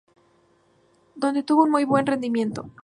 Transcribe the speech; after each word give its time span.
Donde 1.13 1.43
tuvo 1.43 1.61
un 1.65 1.69
muy 1.69 1.83
buen 1.85 2.07
rendimiento. 2.07 2.65